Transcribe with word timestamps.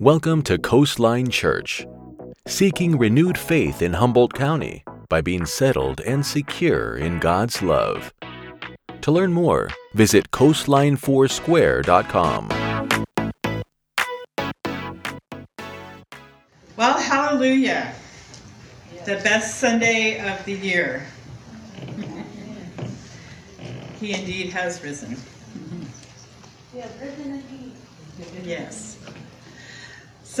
Welcome 0.00 0.42
to 0.44 0.56
Coastline 0.56 1.28
Church, 1.28 1.84
seeking 2.46 2.96
renewed 2.96 3.36
faith 3.36 3.82
in 3.82 3.92
Humboldt 3.92 4.32
County 4.32 4.82
by 5.10 5.20
being 5.20 5.44
settled 5.44 6.00
and 6.00 6.24
secure 6.24 6.96
in 6.96 7.18
God's 7.18 7.60
love. 7.60 8.14
To 9.02 9.12
learn 9.12 9.34
more, 9.34 9.68
visit 9.92 10.30
coastline4square.com. 10.30 12.48
Well, 16.78 16.98
hallelujah. 16.98 17.92
The 19.04 19.16
best 19.16 19.58
Sunday 19.58 20.26
of 20.26 20.42
the 20.46 20.54
year. 20.54 21.04
he 24.00 24.14
indeed 24.14 24.50
has 24.54 24.82
risen. 24.82 25.18
He 26.72 26.78
has 26.78 26.90
risen 27.02 27.34
indeed. 27.34 27.72
Yes. 28.42 28.96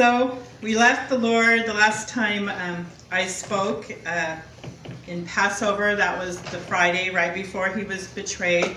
So 0.00 0.38
we 0.62 0.78
left 0.78 1.10
the 1.10 1.18
Lord 1.18 1.66
the 1.66 1.74
last 1.74 2.08
time 2.08 2.48
um, 2.48 2.86
I 3.12 3.26
spoke 3.26 3.94
uh, 4.06 4.36
in 5.06 5.26
Passover. 5.26 5.94
That 5.94 6.18
was 6.18 6.40
the 6.40 6.56
Friday 6.56 7.10
right 7.10 7.34
before 7.34 7.68
he 7.68 7.84
was 7.84 8.06
betrayed. 8.08 8.76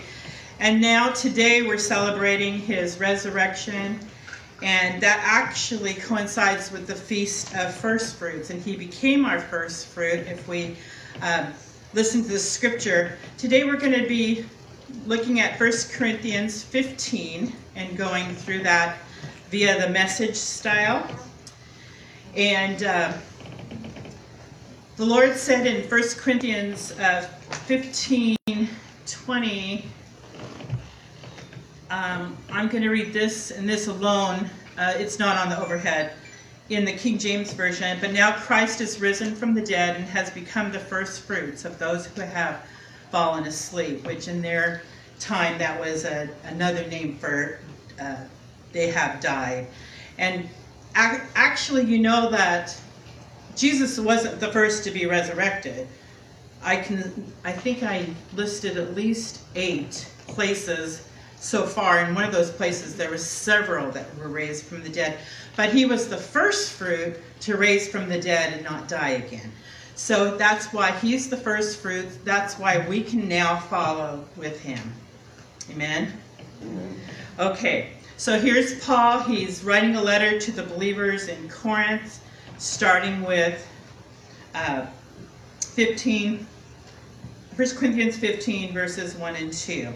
And 0.59 0.81
now 0.81 1.13
today 1.13 1.61
we're 1.61 1.77
celebrating 1.77 2.59
his 2.59 2.99
resurrection. 2.99 4.01
And 4.63 5.01
that 5.01 5.21
actually 5.23 5.93
coincides 5.93 6.73
with 6.73 6.87
the 6.87 6.95
Feast 6.95 7.55
of 7.55 7.73
First 7.73 8.17
Fruits. 8.17 8.49
And 8.49 8.61
he 8.61 8.75
became 8.75 9.23
our 9.23 9.39
first 9.39 9.87
fruit 9.87 10.27
if 10.27 10.45
we 10.49 10.75
um, 11.21 11.53
listen 11.93 12.21
to 12.23 12.27
the 12.27 12.37
scripture. 12.37 13.17
Today 13.37 13.63
we're 13.63 13.77
going 13.77 13.97
to 13.97 14.09
be 14.09 14.43
looking 15.05 15.39
at 15.39 15.57
1 15.57 15.71
Corinthians 15.93 16.63
15 16.63 17.53
and 17.77 17.97
going 17.97 18.35
through 18.35 18.63
that 18.63 18.97
via 19.53 19.79
the 19.79 19.89
message 19.89 20.35
style. 20.35 21.07
And 22.35 22.81
uh, 22.81 23.13
the 24.95 25.05
Lord 25.05 25.35
said 25.35 25.67
in 25.67 25.87
1 25.87 26.01
Corinthians 26.17 26.91
uh, 26.93 27.21
15 27.67 28.35
20, 29.05 29.85
um, 31.91 32.35
I'm 32.51 32.67
going 32.67 32.81
to 32.81 32.89
read 32.89 33.13
this 33.13 33.51
and 33.51 33.69
this 33.69 33.85
alone. 33.85 34.49
Uh, 34.75 34.95
it's 34.97 35.19
not 35.19 35.37
on 35.37 35.49
the 35.49 35.63
overhead 35.63 36.13
in 36.69 36.83
the 36.83 36.93
King 36.93 37.19
James 37.19 37.53
Version. 37.53 37.99
But 38.01 38.11
now 38.11 38.31
Christ 38.31 38.81
is 38.81 38.99
risen 38.99 39.35
from 39.35 39.53
the 39.53 39.61
dead 39.61 39.97
and 39.97 40.05
has 40.05 40.31
become 40.31 40.71
the 40.71 40.79
first 40.79 41.21
fruits 41.21 41.63
of 41.63 41.77
those 41.77 42.07
who 42.07 42.21
have 42.21 42.65
fallen 43.11 43.43
asleep, 43.43 44.03
which 44.07 44.27
in 44.27 44.41
their 44.41 44.81
time 45.19 45.59
that 45.59 45.79
was 45.79 46.05
a, 46.05 46.27
another 46.45 46.87
name 46.87 47.19
for 47.19 47.59
uh, 48.01 48.15
they 48.73 48.91
have 48.91 49.21
died. 49.21 49.67
And 50.17 50.49
actually, 50.95 51.85
you 51.85 51.99
know 51.99 52.29
that 52.31 52.75
Jesus 53.55 53.99
wasn't 53.99 54.39
the 54.39 54.51
first 54.51 54.83
to 54.83 54.91
be 54.91 55.05
resurrected. 55.05 55.87
I 56.61 56.77
can, 56.77 57.31
I 57.43 57.51
think 57.51 57.83
I 57.83 58.07
listed 58.35 58.77
at 58.77 58.95
least 58.95 59.41
eight 59.55 60.09
places 60.27 61.07
so 61.37 61.65
far. 61.65 61.99
In 62.01 62.15
one 62.15 62.23
of 62.23 62.31
those 62.31 62.49
places, 62.49 62.95
there 62.95 63.09
were 63.09 63.17
several 63.17 63.91
that 63.91 64.17
were 64.17 64.29
raised 64.29 64.65
from 64.65 64.81
the 64.81 64.89
dead. 64.89 65.17
But 65.55 65.73
he 65.73 65.85
was 65.85 66.07
the 66.07 66.17
first 66.17 66.71
fruit 66.71 67.17
to 67.41 67.57
raise 67.57 67.89
from 67.89 68.07
the 68.07 68.19
dead 68.19 68.53
and 68.53 68.63
not 68.63 68.87
die 68.87 69.09
again. 69.09 69.51
So 69.95 70.37
that's 70.37 70.73
why 70.73 70.91
he's 70.91 71.29
the 71.29 71.37
first 71.37 71.79
fruit. 71.79 72.07
That's 72.23 72.57
why 72.57 72.87
we 72.87 73.03
can 73.03 73.27
now 73.27 73.59
follow 73.59 74.25
with 74.37 74.59
him. 74.61 74.93
Amen? 75.69 76.13
Okay, 77.37 77.91
so 78.23 78.39
here's 78.39 78.81
Paul. 78.85 79.19
He's 79.19 79.65
writing 79.65 79.97
a 79.97 80.01
letter 80.01 80.39
to 80.39 80.51
the 80.53 80.63
believers 80.63 81.27
in 81.27 81.49
Corinth, 81.49 82.23
starting 82.57 83.21
with 83.23 83.67
uh, 84.55 84.85
15, 85.59 86.47
1 87.57 87.69
Corinthians 87.71 88.17
15, 88.17 88.73
verses 88.73 89.15
1 89.15 89.35
and 89.35 89.51
2. 89.51 89.91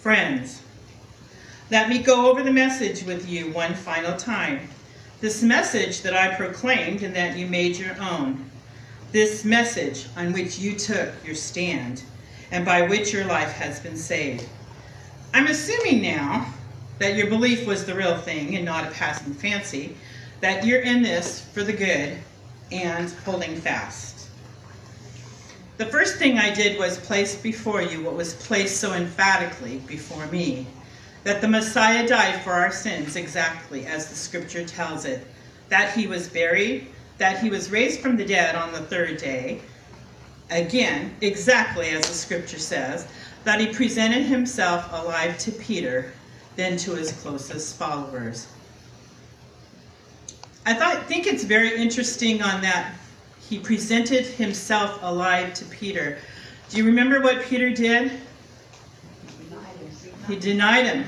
Friends, 0.00 0.64
let 1.70 1.88
me 1.88 1.98
go 1.98 2.28
over 2.28 2.42
the 2.42 2.52
message 2.52 3.04
with 3.04 3.28
you 3.28 3.52
one 3.52 3.72
final 3.72 4.16
time. 4.16 4.68
This 5.20 5.40
message 5.40 6.02
that 6.02 6.14
I 6.14 6.34
proclaimed 6.34 7.04
and 7.04 7.14
that 7.14 7.38
you 7.38 7.46
made 7.46 7.76
your 7.76 7.94
own. 8.00 8.50
This 9.12 9.44
message 9.44 10.06
on 10.16 10.32
which 10.32 10.58
you 10.58 10.74
took 10.76 11.10
your 11.24 11.36
stand 11.36 12.02
and 12.50 12.64
by 12.64 12.82
which 12.82 13.12
your 13.12 13.26
life 13.26 13.52
has 13.52 13.78
been 13.78 13.96
saved. 13.96 14.44
I'm 15.32 15.46
assuming 15.46 16.02
now 16.02 16.52
that 16.98 17.16
your 17.16 17.28
belief 17.28 17.66
was 17.66 17.84
the 17.84 17.94
real 17.94 18.16
thing 18.16 18.56
and 18.56 18.64
not 18.64 18.86
a 18.86 18.90
passing 18.90 19.34
fancy, 19.34 19.96
that 20.40 20.64
you're 20.64 20.82
in 20.82 21.02
this 21.02 21.40
for 21.40 21.62
the 21.62 21.72
good 21.72 22.16
and 22.70 23.10
holding 23.24 23.56
fast. 23.56 24.28
The 25.76 25.86
first 25.86 26.16
thing 26.16 26.38
I 26.38 26.52
did 26.52 26.78
was 26.78 26.98
place 26.98 27.40
before 27.40 27.82
you 27.82 28.02
what 28.02 28.14
was 28.14 28.34
placed 28.34 28.80
so 28.80 28.94
emphatically 28.94 29.80
before 29.86 30.26
me 30.26 30.66
that 31.24 31.40
the 31.40 31.48
Messiah 31.48 32.06
died 32.06 32.42
for 32.42 32.52
our 32.52 32.72
sins 32.72 33.16
exactly 33.16 33.86
as 33.86 34.08
the 34.08 34.14
scripture 34.14 34.64
tells 34.64 35.04
it, 35.04 35.26
that 35.68 35.94
he 35.94 36.06
was 36.06 36.28
buried, 36.28 36.88
that 37.18 37.38
he 37.40 37.50
was 37.50 37.70
raised 37.70 38.00
from 38.00 38.16
the 38.16 38.24
dead 38.24 38.54
on 38.54 38.72
the 38.72 38.80
third 38.80 39.18
day, 39.18 39.60
again, 40.50 41.14
exactly 41.20 41.90
as 41.90 42.06
the 42.08 42.14
scripture 42.14 42.58
says, 42.58 43.06
that 43.44 43.60
he 43.60 43.66
presented 43.72 44.22
himself 44.22 44.88
alive 44.92 45.38
to 45.38 45.52
Peter, 45.52 46.12
then 46.58 46.76
to 46.76 46.96
his 46.96 47.12
closest 47.12 47.76
followers. 47.76 48.48
I 50.66 50.74
thought, 50.74 51.06
think 51.06 51.28
it's 51.28 51.44
very 51.44 51.80
interesting 51.80 52.42
on 52.42 52.60
that 52.62 52.96
he 53.40 53.60
presented 53.60 54.26
himself 54.26 54.98
alive 55.02 55.54
to 55.54 55.64
Peter. 55.66 56.18
Do 56.68 56.76
you 56.76 56.84
remember 56.84 57.22
what 57.22 57.44
Peter 57.44 57.70
did? 57.70 58.10
He 60.26 60.34
denied 60.34 60.84
him. 60.84 61.04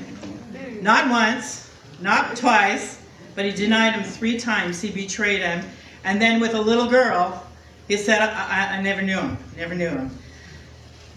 Not 0.81 1.09
once, 1.09 1.69
not 1.99 2.37
twice, 2.37 3.03
but 3.35 3.43
he 3.43 3.51
denied 3.51 3.91
him 3.91 4.03
three 4.03 4.39
times. 4.39 4.81
He 4.81 4.89
betrayed 4.89 5.41
him. 5.41 5.65
And 6.05 6.19
then 6.19 6.39
with 6.39 6.55
a 6.55 6.61
little 6.61 6.87
girl, 6.87 7.45
he 7.89 7.97
said, 7.97 8.21
I, 8.21 8.29
I, 8.29 8.77
I 8.77 8.81
never 8.81 9.01
knew 9.01 9.19
him. 9.19 9.37
Never 9.57 9.75
knew 9.75 9.89
him. 9.89 10.17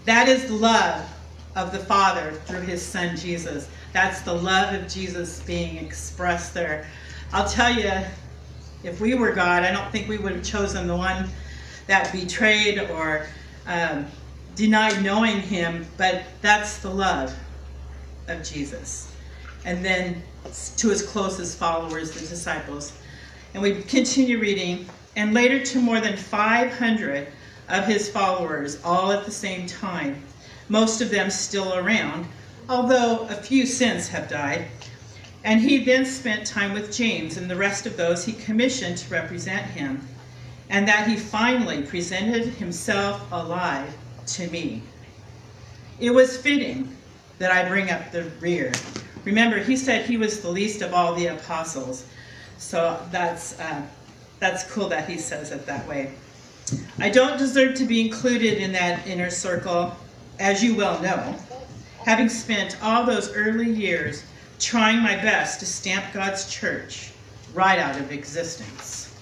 That 0.03 0.27
is 0.27 0.45
the 0.47 0.55
love 0.55 1.09
of 1.55 1.71
the 1.71 1.79
Father 1.79 2.33
through 2.45 2.61
his 2.61 2.81
Son 2.81 3.15
Jesus. 3.15 3.69
That's 3.95 4.19
the 4.19 4.33
love 4.33 4.75
of 4.75 4.89
Jesus 4.89 5.39
being 5.43 5.77
expressed 5.77 6.53
there. 6.53 6.85
I'll 7.31 7.47
tell 7.47 7.71
you, 7.71 7.93
if 8.83 8.99
we 8.99 9.15
were 9.15 9.31
God, 9.31 9.63
I 9.63 9.71
don't 9.71 9.89
think 9.89 10.09
we 10.09 10.17
would 10.17 10.33
have 10.33 10.43
chosen 10.43 10.85
the 10.85 10.97
one 10.97 11.29
that 11.87 12.11
betrayed 12.11 12.77
or 12.91 13.25
um, 13.65 14.05
denied 14.57 15.01
knowing 15.01 15.39
him, 15.39 15.87
but 15.95 16.23
that's 16.41 16.79
the 16.79 16.89
love 16.89 17.33
of 18.27 18.43
Jesus. 18.43 19.15
And 19.63 19.83
then 19.83 20.21
to 20.75 20.89
his 20.89 21.01
closest 21.01 21.57
followers, 21.57 22.11
the 22.11 22.19
disciples. 22.19 22.91
And 23.53 23.63
we 23.63 23.81
continue 23.83 24.39
reading, 24.39 24.89
and 25.15 25.33
later 25.33 25.63
to 25.67 25.79
more 25.79 26.01
than 26.01 26.17
500 26.17 27.29
of 27.69 27.85
his 27.85 28.09
followers, 28.09 28.77
all 28.83 29.13
at 29.13 29.23
the 29.23 29.31
same 29.31 29.65
time, 29.67 30.21
most 30.67 30.99
of 30.99 31.09
them 31.09 31.29
still 31.29 31.75
around, 31.75 32.27
although 32.69 33.27
a 33.27 33.35
few 33.35 33.65
since 33.65 34.07
have 34.09 34.29
died. 34.29 34.67
And 35.43 35.61
he 35.61 35.83
then 35.83 36.05
spent 36.05 36.47
time 36.47 36.73
with 36.73 36.95
James 36.95 37.37
and 37.37 37.49
the 37.49 37.55
rest 37.55 37.85
of 37.85 37.97
those 37.97 38.25
he 38.25 38.33
commissioned 38.33 38.97
to 38.97 39.13
represent 39.13 39.65
him, 39.65 40.07
and 40.69 40.87
that 40.87 41.07
he 41.07 41.15
finally 41.15 41.83
presented 41.83 42.45
himself 42.45 43.31
alive 43.31 43.95
to 44.27 44.47
me. 44.49 44.81
It 45.99 46.09
was 46.09 46.37
fitting 46.37 46.95
that 47.37 47.51
I 47.51 47.67
bring 47.69 47.91
up 47.91 48.11
the 48.11 48.23
rear. 48.39 48.71
Remember, 49.23 49.59
he 49.59 49.77
said 49.77 50.05
he 50.05 50.17
was 50.17 50.41
the 50.41 50.49
least 50.49 50.81
of 50.81 50.93
all 50.93 51.13
the 51.13 51.27
apostles, 51.27 52.05
so 52.57 52.99
that's 53.11 53.59
uh, 53.59 53.81
that's 54.39 54.69
cool 54.71 54.89
that 54.89 55.07
he 55.09 55.17
says 55.17 55.51
it 55.51 55.65
that 55.65 55.87
way. 55.87 56.11
I 56.99 57.09
don't 57.09 57.37
deserve 57.37 57.75
to 57.75 57.85
be 57.85 58.01
included 58.01 58.57
in 58.57 58.71
that 58.73 59.05
inner 59.07 59.29
circle, 59.29 59.95
as 60.39 60.63
you 60.63 60.75
well 60.75 61.01
know, 61.01 61.35
having 62.05 62.29
spent 62.29 62.77
all 62.83 63.03
those 63.03 63.33
early 63.33 63.67
years 63.67 64.23
trying 64.59 65.01
my 65.01 65.15
best 65.15 65.59
to 65.59 65.65
stamp 65.65 66.05
God's 66.13 66.47
church 66.53 67.11
right 67.51 67.79
out 67.79 67.99
of 67.99 68.11
existence. 68.11 69.19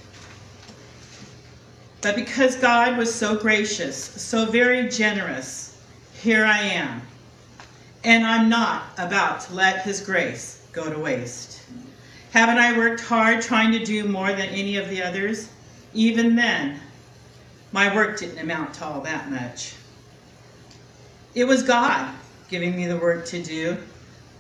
But 2.01 2.17
because 2.17 2.57
God 2.57 2.97
was 2.97 3.13
so 3.15 3.37
gracious, 3.37 3.95
so 3.97 4.47
very 4.47 4.89
generous, 4.89 5.81
here 6.21 6.43
I 6.43 6.59
am. 6.59 7.01
And 8.03 8.27
I'm 8.27 8.49
not 8.49 8.83
about 8.97 9.39
to 9.41 9.53
let 9.53 9.85
his 9.85 10.01
grace 10.01 10.67
go 10.73 10.91
to 10.91 10.99
waste. 10.99 11.61
Haven't 12.31 12.57
I 12.57 12.77
worked 12.77 12.99
hard 12.99 13.41
trying 13.41 13.71
to 13.71 13.85
do 13.85 14.09
more 14.09 14.33
than 14.33 14.49
any 14.49 14.75
of 14.75 14.89
the 14.89 15.01
others? 15.01 15.47
Even 15.93 16.35
then, 16.35 16.81
my 17.71 17.95
work 17.95 18.19
didn't 18.19 18.39
amount 18.39 18.73
to 18.73 18.85
all 18.85 18.99
that 19.01 19.31
much. 19.31 19.73
It 21.33 21.45
was 21.45 21.63
God 21.63 22.13
giving 22.53 22.75
me 22.75 22.85
the 22.85 22.97
work 22.97 23.25
to 23.25 23.41
do, 23.41 23.75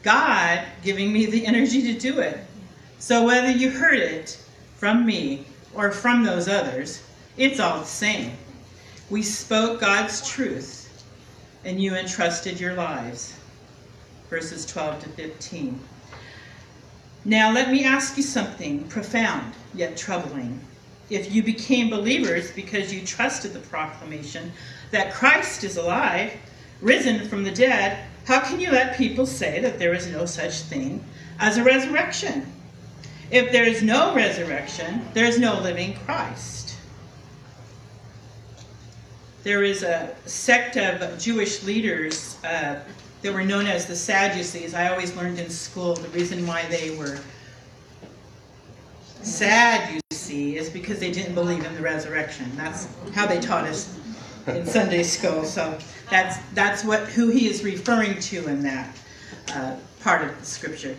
God 0.03 0.63
giving 0.83 1.11
me 1.11 1.25
the 1.25 1.47
energy 1.47 1.81
to 1.81 1.99
do 1.99 2.19
it. 2.19 2.37
So 2.99 3.25
whether 3.25 3.49
you 3.49 3.71
heard 3.71 3.97
it 3.97 4.39
from 4.75 5.03
me 5.03 5.47
or 5.73 5.91
from 5.91 6.23
those 6.23 6.47
others, 6.47 7.01
it's 7.37 7.59
all 7.59 7.79
the 7.79 7.87
same. 7.87 8.33
We 9.09 9.23
spoke 9.23 9.81
God's 9.81 10.29
truth, 10.29 11.03
and 11.65 11.81
you 11.81 11.95
entrusted 11.95 12.59
your 12.59 12.75
lives. 12.75 13.35
Verses 14.29 14.63
12 14.67 15.05
to 15.05 15.09
15. 15.09 15.79
Now 17.25 17.51
let 17.51 17.71
me 17.71 17.83
ask 17.83 18.15
you 18.15 18.21
something 18.21 18.87
profound 18.89 19.55
yet 19.73 19.97
troubling. 19.97 20.59
If 21.09 21.33
you 21.33 21.41
became 21.41 21.89
believers 21.89 22.51
because 22.51 22.93
you 22.93 23.03
trusted 23.03 23.53
the 23.53 23.59
proclamation 23.59 24.51
that 24.91 25.15
Christ 25.15 25.63
is 25.63 25.77
alive, 25.77 26.31
risen 26.83 27.27
from 27.27 27.43
the 27.43 27.51
dead, 27.51 28.05
how 28.25 28.41
can 28.41 28.59
you 28.59 28.71
let 28.71 28.97
people 28.97 29.25
say 29.25 29.59
that 29.61 29.79
there 29.79 29.93
is 29.93 30.07
no 30.07 30.25
such 30.25 30.61
thing 30.61 31.03
as 31.39 31.57
a 31.57 31.63
resurrection? 31.63 32.45
If 33.31 33.51
there 33.51 33.63
is 33.63 33.81
no 33.81 34.13
resurrection, 34.13 35.05
there 35.13 35.25
is 35.25 35.39
no 35.39 35.59
living 35.59 35.95
Christ. 36.05 36.77
There 39.43 39.63
is 39.63 39.83
a 39.83 40.15
sect 40.25 40.77
of 40.77 41.19
Jewish 41.19 41.63
leaders 41.63 42.37
uh, 42.43 42.79
that 43.21 43.33
were 43.33 43.43
known 43.43 43.65
as 43.65 43.85
the 43.85 43.95
Sadducees. 43.95 44.73
I 44.73 44.89
always 44.89 45.15
learned 45.15 45.39
in 45.39 45.49
school 45.49 45.95
the 45.95 46.07
reason 46.09 46.45
why 46.45 46.65
they 46.69 46.95
were 46.95 47.17
sad, 49.21 49.93
you 49.93 49.99
see, 50.11 50.57
is 50.57 50.69
because 50.69 50.99
they 50.99 51.11
didn't 51.11 51.33
believe 51.33 51.65
in 51.65 51.73
the 51.75 51.81
resurrection. 51.81 52.51
That's 52.55 52.87
how 53.13 53.25
they 53.25 53.39
taught 53.39 53.65
us 53.65 53.99
in 54.47 54.65
Sunday 54.65 55.03
school. 55.03 55.43
So 55.43 55.77
that's 56.09 56.37
that's 56.53 56.83
what 56.83 57.01
who 57.09 57.29
he 57.29 57.47
is 57.47 57.63
referring 57.63 58.19
to 58.19 58.47
in 58.47 58.63
that 58.63 58.95
uh, 59.49 59.75
part 60.01 60.23
of 60.23 60.37
the 60.39 60.45
scripture. 60.45 60.95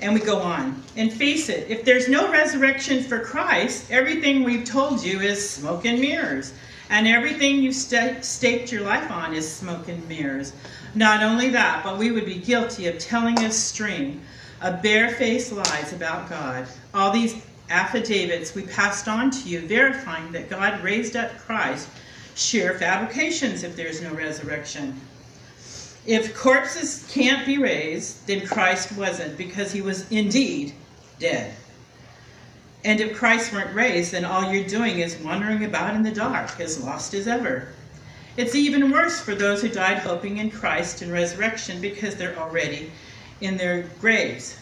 And 0.00 0.14
we 0.14 0.20
go 0.20 0.40
on. 0.40 0.82
And 0.96 1.12
face 1.12 1.48
it, 1.48 1.70
if 1.70 1.84
there's 1.84 2.08
no 2.08 2.30
resurrection 2.30 3.04
for 3.04 3.20
Christ, 3.20 3.90
everything 3.90 4.42
we've 4.42 4.64
told 4.64 5.02
you 5.02 5.20
is 5.20 5.48
smoke 5.48 5.84
and 5.84 6.00
mirrors. 6.00 6.54
And 6.90 7.06
everything 7.06 7.62
you 7.62 7.72
st- 7.72 8.24
staked 8.24 8.72
your 8.72 8.82
life 8.82 9.10
on 9.10 9.32
is 9.32 9.50
smoke 9.50 9.88
and 9.88 10.06
mirrors. 10.08 10.52
Not 10.94 11.22
only 11.22 11.48
that, 11.50 11.82
but 11.84 11.96
we 11.96 12.10
would 12.10 12.26
be 12.26 12.34
guilty 12.34 12.88
of 12.88 12.98
telling 12.98 13.38
a 13.44 13.50
string 13.50 14.20
of 14.60 14.82
barefaced 14.82 15.52
lies 15.52 15.92
about 15.92 16.28
God. 16.28 16.66
All 16.92 17.10
these 17.10 17.40
affidavits 17.70 18.54
we 18.54 18.62
passed 18.62 19.08
on 19.08 19.30
to 19.30 19.48
you, 19.48 19.66
verifying 19.66 20.32
that 20.32 20.50
God 20.50 20.82
raised 20.82 21.16
up 21.16 21.38
Christ, 21.38 21.88
sheer 22.34 22.78
fabrications 22.78 23.62
if 23.62 23.76
there's 23.76 24.02
no 24.02 24.12
resurrection. 24.12 25.00
If 26.04 26.34
corpses 26.34 27.08
can't 27.12 27.46
be 27.46 27.58
raised, 27.58 28.26
then 28.26 28.46
Christ 28.46 28.96
wasn't, 28.96 29.36
because 29.36 29.70
he 29.70 29.82
was 29.82 30.10
indeed 30.10 30.74
dead. 31.18 31.54
And 32.84 33.00
if 33.00 33.16
Christ 33.16 33.52
weren't 33.52 33.74
raised, 33.74 34.12
then 34.12 34.24
all 34.24 34.52
you're 34.52 34.66
doing 34.66 34.98
is 34.98 35.16
wandering 35.18 35.64
about 35.64 35.94
in 35.94 36.02
the 36.02 36.10
dark, 36.10 36.58
as 36.58 36.82
lost 36.82 37.14
as 37.14 37.28
ever. 37.28 37.68
It's 38.36 38.54
even 38.54 38.90
worse 38.90 39.20
for 39.20 39.34
those 39.34 39.62
who 39.62 39.68
died 39.68 39.98
hoping 39.98 40.38
in 40.38 40.50
Christ 40.50 41.02
and 41.02 41.12
resurrection 41.12 41.80
because 41.80 42.16
they're 42.16 42.38
already 42.38 42.90
in 43.40 43.56
their 43.56 43.82
graves. 44.00 44.56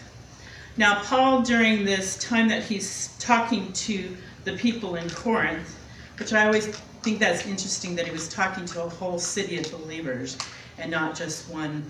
Now, 0.77 1.03
Paul, 1.03 1.43
during 1.43 1.85
this 1.85 2.17
time 2.19 2.49
that 2.49 2.63
he's 2.63 3.17
talking 3.19 3.73
to 3.73 4.17
the 4.45 4.53
people 4.53 4.97
in 4.97 5.09
Corinth, 5.11 5.79
which 6.19 6.33
I 6.33 6.47
always 6.47 6.77
think 7.03 7.19
that's 7.19 7.47
interesting 7.47 7.97
that 7.97 8.07
he 8.07 8.13
was 8.13 8.29
talking 8.29 8.65
to 8.67 8.85
a 8.85 8.89
whole 8.89 9.19
city 9.19 9.59
of 9.59 9.71
believers 9.71 10.37
and 10.79 10.91
not 10.91 11.15
just 11.15 11.49
one 11.51 11.85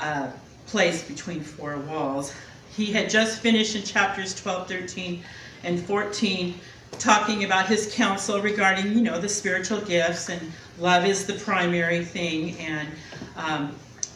uh, 0.00 0.30
place 0.66 1.02
between 1.02 1.40
four 1.40 1.76
walls. 1.78 2.34
He 2.74 2.86
had 2.86 3.08
just 3.08 3.40
finished 3.40 3.76
in 3.76 3.82
chapters 3.82 4.34
12, 4.34 4.68
13, 4.68 5.22
and 5.64 5.80
14 5.80 6.54
talking 6.98 7.44
about 7.44 7.66
his 7.66 7.92
counsel 7.94 8.40
regarding, 8.40 8.92
you 8.92 9.02
know, 9.02 9.18
the 9.18 9.28
spiritual 9.28 9.80
gifts 9.80 10.28
and 10.28 10.52
love 10.78 11.04
is 11.04 11.26
the 11.26 11.34
primary 11.34 12.04
thing 12.04 12.56
and 12.58 12.88
um, 13.36 13.74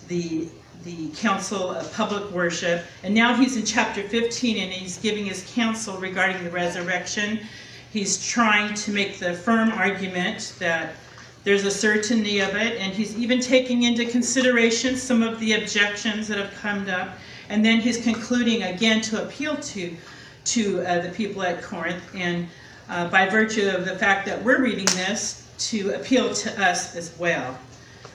the 0.08 0.48
the 0.84 1.10
counsel 1.10 1.70
of 1.70 1.92
public 1.92 2.30
worship. 2.30 2.86
And 3.02 3.14
now 3.14 3.34
he's 3.34 3.54
in 3.54 3.66
chapter 3.66 4.02
15 4.02 4.56
and 4.56 4.72
he's 4.72 4.96
giving 4.96 5.26
his 5.26 5.50
counsel 5.54 5.98
regarding 5.98 6.42
the 6.42 6.48
resurrection. 6.48 7.40
He's 7.92 8.24
trying 8.26 8.74
to 8.74 8.92
make 8.92 9.18
the 9.18 9.34
firm 9.34 9.70
argument 9.72 10.54
that 10.58 10.94
there's 11.42 11.64
a 11.64 11.70
certainty 11.70 12.40
of 12.40 12.54
it, 12.54 12.78
and 12.80 12.92
he's 12.92 13.18
even 13.18 13.40
taking 13.40 13.82
into 13.82 14.04
consideration 14.04 14.96
some 14.96 15.22
of 15.22 15.40
the 15.40 15.54
objections 15.54 16.28
that 16.28 16.38
have 16.38 16.54
come 16.60 16.88
up. 16.88 17.10
And 17.48 17.64
then 17.64 17.80
he's 17.80 18.02
concluding 18.02 18.62
again 18.62 19.00
to 19.02 19.24
appeal 19.24 19.56
to 19.56 19.96
to 20.42 20.80
uh, 20.82 21.00
the 21.02 21.10
people 21.10 21.42
at 21.42 21.62
Corinth, 21.62 22.02
and 22.14 22.48
uh, 22.88 23.08
by 23.08 23.28
virtue 23.28 23.68
of 23.68 23.84
the 23.84 23.96
fact 23.96 24.26
that 24.26 24.42
we're 24.42 24.62
reading 24.62 24.86
this, 24.86 25.48
to 25.58 25.90
appeal 25.90 26.32
to 26.32 26.62
us 26.62 26.96
as 26.96 27.16
well. 27.18 27.58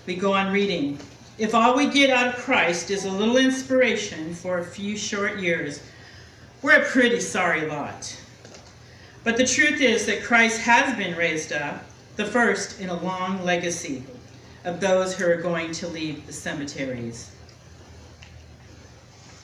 We 0.06 0.16
go 0.16 0.34
on 0.34 0.52
reading. 0.52 0.98
If 1.38 1.54
all 1.54 1.76
we 1.76 1.88
get 1.88 2.10
out 2.10 2.28
of 2.28 2.36
Christ 2.36 2.90
is 2.90 3.06
a 3.06 3.12
little 3.12 3.38
inspiration 3.38 4.34
for 4.34 4.60
a 4.60 4.66
few 4.66 4.98
short 4.98 5.40
years, 5.40 5.82
we're 6.62 6.82
a 6.82 6.86
pretty 6.86 7.20
sorry 7.20 7.68
lot. 7.68 8.18
But 9.26 9.38
the 9.38 9.46
truth 9.46 9.82
is 9.82 10.06
that 10.06 10.24
Christ 10.24 10.62
has 10.62 10.96
been 10.96 11.18
raised 11.18 11.52
up, 11.52 11.84
the 12.16 12.26
first 12.26 12.80
in 12.80 12.90
a 12.90 13.02
long 13.02 13.44
legacy 13.44 14.04
of 14.64 14.80
those 14.80 15.16
who 15.16 15.26
are 15.26 15.36
going 15.36 15.72
to 15.74 15.88
leave 15.88 16.28
the 16.28 16.32
cemeteries. 16.32 17.32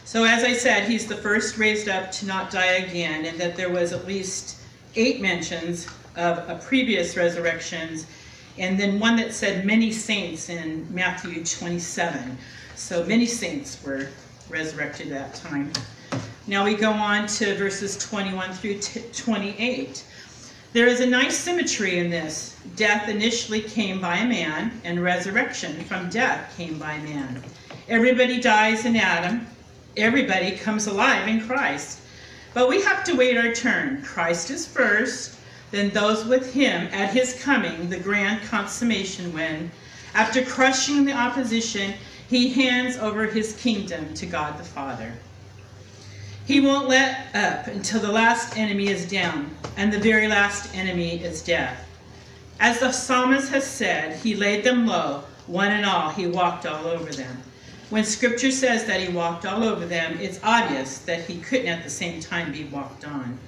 So, 0.05 0.23
as 0.23 0.43
I 0.43 0.53
said, 0.53 0.87
he's 0.87 1.07
the 1.07 1.17
first 1.17 1.57
raised 1.57 1.89
up 1.89 2.11
to 2.11 2.27
not 2.27 2.51
die 2.51 2.73
again, 2.73 3.25
and 3.25 3.39
that 3.39 3.55
there 3.55 3.71
was 3.71 3.91
at 3.91 4.05
least 4.05 4.57
eight 4.95 5.19
mentions 5.19 5.87
of 6.15 6.37
a 6.47 6.61
previous 6.63 7.17
resurrections, 7.17 8.05
and 8.59 8.79
then 8.79 8.99
one 8.99 9.15
that 9.15 9.33
said 9.33 9.65
many 9.65 9.91
saints 9.91 10.49
in 10.49 10.85
Matthew 10.93 11.43
27. 11.43 12.37
So, 12.75 13.03
many 13.05 13.25
saints 13.25 13.83
were 13.83 14.09
resurrected 14.47 15.11
at 15.11 15.33
that 15.33 15.49
time. 15.49 15.73
Now 16.47 16.65
we 16.65 16.73
go 16.73 16.91
on 16.91 17.27
to 17.27 17.55
verses 17.55 17.99
21 17.99 18.51
through 18.53 18.79
28. 19.13 20.03
There 20.73 20.87
is 20.87 20.99
a 20.99 21.05
nice 21.05 21.37
symmetry 21.37 21.99
in 21.99 22.09
this. 22.09 22.57
Death 22.75 23.07
initially 23.07 23.61
came 23.61 24.01
by 24.01 24.17
a 24.17 24.27
man, 24.27 24.81
and 24.83 25.03
resurrection 25.03 25.83
from 25.83 26.09
death 26.09 26.51
came 26.57 26.79
by 26.79 26.97
man. 26.97 27.43
Everybody 27.87 28.41
dies 28.41 28.85
in 28.85 28.95
Adam, 28.95 29.45
everybody 29.95 30.57
comes 30.57 30.87
alive 30.87 31.27
in 31.27 31.45
Christ. 31.45 31.99
But 32.55 32.69
we 32.69 32.81
have 32.81 33.03
to 33.03 33.15
wait 33.15 33.37
our 33.37 33.53
turn. 33.53 34.01
Christ 34.01 34.49
is 34.49 34.65
first, 34.65 35.37
then 35.69 35.91
those 35.91 36.25
with 36.25 36.53
him 36.53 36.87
at 36.91 37.13
his 37.13 37.39
coming, 37.43 37.87
the 37.87 37.99
grand 37.99 38.41
consummation 38.47 39.31
when, 39.31 39.69
after 40.15 40.43
crushing 40.43 41.05
the 41.05 41.13
opposition, 41.13 41.93
he 42.27 42.49
hands 42.49 42.97
over 42.97 43.25
his 43.25 43.55
kingdom 43.57 44.11
to 44.15 44.25
God 44.25 44.57
the 44.57 44.63
Father. 44.63 45.13
He 46.51 46.59
won't 46.59 46.89
let 46.89 47.33
up 47.33 47.67
until 47.67 48.01
the 48.01 48.11
last 48.11 48.57
enemy 48.57 48.89
is 48.89 49.09
down, 49.09 49.55
and 49.77 49.89
the 49.89 49.97
very 49.97 50.27
last 50.27 50.75
enemy 50.75 51.23
is 51.23 51.41
death. 51.41 51.87
As 52.59 52.81
the 52.81 52.91
psalmist 52.91 53.47
has 53.51 53.65
said, 53.65 54.17
he 54.17 54.35
laid 54.35 54.65
them 54.65 54.85
low, 54.85 55.23
one 55.47 55.71
and 55.71 55.85
all, 55.85 56.09
he 56.09 56.27
walked 56.27 56.65
all 56.65 56.87
over 56.87 57.09
them. 57.13 57.41
When 57.89 58.03
scripture 58.03 58.51
says 58.51 58.83
that 58.83 58.99
he 58.99 59.13
walked 59.13 59.45
all 59.45 59.63
over 59.63 59.85
them, 59.85 60.17
it's 60.19 60.41
obvious 60.43 60.97
that 61.05 61.21
he 61.21 61.39
couldn't 61.39 61.69
at 61.69 61.85
the 61.85 61.89
same 61.89 62.19
time 62.19 62.51
be 62.51 62.65
walked 62.65 63.05
on. 63.05 63.39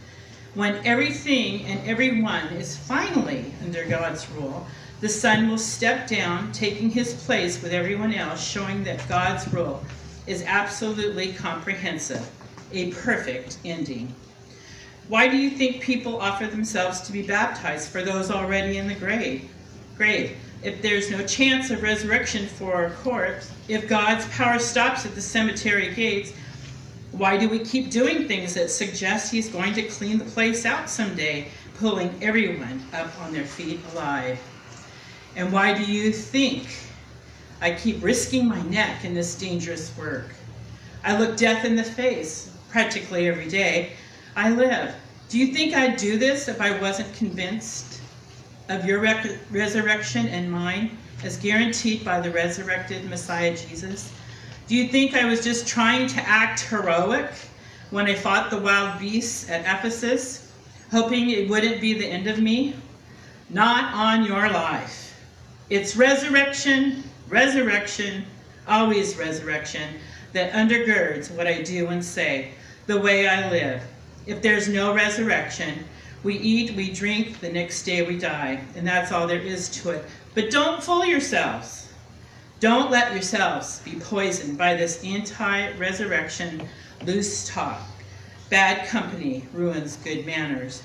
When 0.54 0.76
everything 0.88 1.66
and 1.66 1.86
everyone 1.86 2.48
is 2.54 2.78
finally 2.78 3.54
under 3.66 3.84
God's 3.84 4.30
rule, 4.30 4.66
the 5.02 5.10
Son 5.10 5.50
will 5.50 5.58
step 5.58 6.08
down, 6.08 6.54
taking 6.54 6.90
his 6.90 7.14
place 7.26 7.62
with 7.62 7.74
everyone 7.74 8.14
else, 8.14 8.42
showing 8.42 8.86
that 8.86 9.06
God's 9.10 9.46
rule 9.52 9.84
is 10.26 10.42
absolutely 10.44 11.34
comprehensive, 11.34 12.26
a 12.74 12.92
perfect 12.92 13.58
ending. 13.64 14.14
Why 15.08 15.28
do 15.28 15.38
you 15.38 15.50
think 15.50 15.82
people 15.82 16.20
offer 16.20 16.48
themselves 16.48 17.02
to 17.02 17.12
be 17.12 17.22
baptized 17.22 17.90
for 17.90 18.02
those 18.02 18.32
already 18.32 18.78
in 18.78 18.88
the 18.88 18.96
grave? 18.96 19.50
Grave 19.98 20.36
if 20.64 20.82
there's 20.82 21.12
no 21.12 21.26
chance 21.26 21.70
of 21.72 21.84
resurrection 21.84 22.48
for 22.48 22.86
a 22.86 22.92
corpse, 22.92 23.52
if 23.68 23.88
God's 23.88 24.26
power 24.30 24.60
stops 24.60 25.06
at 25.06 25.14
the 25.14 25.22
cemetery 25.22 25.94
gates, 25.94 26.34
why 27.12 27.38
do 27.38 27.50
we 27.50 27.60
keep 27.60 27.92
doing 27.92 28.28
things 28.28 28.54
that 28.54 28.72
suggest 28.72 29.32
He's 29.32 29.50
going 29.50 29.74
to 29.74 29.84
clean 29.84 30.18
the 30.18 30.26
place 30.26 30.66
out 30.66 30.90
someday, 30.90 31.50
pulling 31.78 32.12
everyone 32.24 32.82
up 32.94 33.12
on 33.22 33.34
their 33.34 33.46
feet 33.46 33.82
alive? 33.92 34.40
And 35.36 35.52
why 35.52 35.74
do 35.74 35.84
you 35.84 36.12
think 36.12 36.68
I 37.62 37.74
keep 37.74 38.02
risking 38.02 38.48
my 38.48 38.62
neck 38.64 39.04
in 39.04 39.14
this 39.14 39.36
dangerous 39.36 39.96
work? 39.98 40.30
I 41.04 41.18
look 41.18 41.36
death 41.36 41.66
in 41.66 41.76
the 41.76 41.84
face 41.84 42.53
practically 42.74 43.28
every 43.28 43.48
day 43.48 43.92
I 44.36 44.50
live. 44.50 44.96
Do 45.30 45.38
you 45.38 45.54
think 45.54 45.76
I'd 45.76 45.96
do 45.96 46.18
this 46.18 46.48
if 46.48 46.60
I 46.60 46.82
wasn't 46.82 47.14
convinced 47.14 48.02
of 48.68 48.84
your 48.84 49.00
rec- 49.00 49.38
resurrection 49.52 50.26
and 50.30 50.52
mine 50.52 50.98
as 51.24 51.38
guaranteed 51.38 52.04
by 52.04 52.20
the 52.20 52.32
resurrected 52.32 53.08
Messiah 53.08 53.56
Jesus? 53.56 54.12
Do 54.68 54.76
you 54.76 54.88
think 54.88 55.14
I 55.14 55.26
was 55.26 55.44
just 55.44 55.68
trying 55.68 56.08
to 56.08 56.22
act 56.28 56.62
heroic 56.62 57.30
when 57.92 58.08
I 58.08 58.16
fought 58.16 58.50
the 58.50 58.58
wild 58.58 59.00
beasts 59.00 59.48
at 59.52 59.62
Ephesus, 59.62 60.52
hoping 60.90 61.30
it 61.30 61.48
wouldn't 61.48 61.80
be 61.80 61.94
the 61.94 62.08
end 62.08 62.26
of 62.26 62.40
me? 62.40 62.76
Not 63.52 63.94
on 63.94 64.26
your 64.26 64.50
life. 64.50 65.16
It's 65.70 65.96
resurrection, 65.96 67.04
resurrection, 67.30 68.26
always 68.68 69.16
resurrection 69.16 69.94
that 70.32 70.52
undergirds 70.54 71.30
what 71.30 71.46
I 71.46 71.62
do 71.62 71.88
and 71.90 72.04
say, 72.04 72.52
the 72.86 73.00
way 73.00 73.28
I 73.28 73.50
live. 73.50 73.82
If 74.26 74.42
there's 74.42 74.68
no 74.68 74.94
resurrection, 74.94 75.86
we 76.24 76.38
eat, 76.38 76.76
we 76.76 76.92
drink, 76.92 77.40
the 77.40 77.52
next 77.52 77.84
day 77.84 78.02
we 78.02 78.18
die, 78.18 78.64
and 78.76 78.88
that's 78.88 79.12
all 79.12 79.28
there 79.28 79.40
is 79.40 79.70
to 79.82 79.92
it. 79.92 80.06
But 80.34 80.52
don't 80.52 80.82
fool 80.82 81.06
yourselves. 81.06 81.90
Don't 82.60 82.92
let 82.92 83.12
yourselves 83.12 83.80
be 83.80 83.96
poisoned 83.96 84.58
by 84.58 84.74
this 84.76 85.04
anti 85.04 85.72
resurrection 85.78 86.66
loose 87.06 87.48
talk. 87.50 87.82
Bad 88.50 88.88
company 88.88 89.46
ruins 89.54 89.98
good 89.98 90.26
manners. 90.26 90.82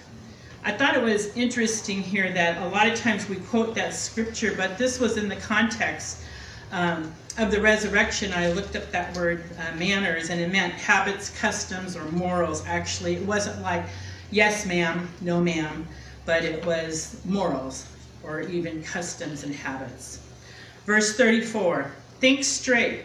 I 0.65 0.73
thought 0.73 0.97
it 0.97 1.03
was 1.03 1.37
interesting 1.37 2.03
here 2.03 2.33
that 2.33 2.61
a 2.61 2.69
lot 2.69 2.89
of 2.89 2.99
times 2.99 3.29
we 3.29 3.37
quote 3.37 3.75
that 3.77 3.95
scripture, 3.95 4.55
but 4.57 4.77
this 4.77 4.99
was 4.99 5.17
in 5.17 5.29
the 5.29 5.37
context 5.37 6.25
um, 6.73 7.13
of 7.37 7.51
the 7.51 7.61
resurrection. 7.61 8.33
I 8.33 8.53
looked 8.53 8.77
up 8.77 8.91
that 8.93 9.17
word 9.17 9.45
uh, 9.59 9.77
manners, 9.77 10.31
and 10.31 10.41
it 10.41 10.51
meant 10.51 10.75
habits, 10.75 11.31
customs, 11.39 11.97
or 11.97 12.05
morals. 12.13 12.65
Actually, 12.67 13.17
it 13.17 13.27
wasn't 13.27 13.63
like 13.63 13.85
yes, 14.31 14.67
ma'am, 14.67 15.09
no, 15.21 15.41
ma'am, 15.41 15.87
but 16.25 16.45
it 16.45 16.65
was 16.67 17.21
morals 17.25 17.87
or 18.23 18.43
even 18.43 18.83
customs 18.83 19.45
and 19.45 19.55
habits. 19.55 20.21
Verse 20.87 21.17
34 21.17 21.91
Think 22.21 22.45
straight. 22.45 23.05